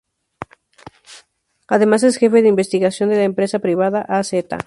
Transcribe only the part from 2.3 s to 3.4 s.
de investigación de la